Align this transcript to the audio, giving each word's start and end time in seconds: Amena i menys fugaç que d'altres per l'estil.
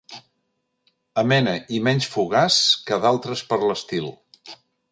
Amena 1.23 1.53
i 1.75 1.83
menys 1.89 2.07
fugaç 2.15 2.57
que 2.89 2.99
d'altres 3.05 3.45
per 3.53 3.61
l'estil. 3.67 4.09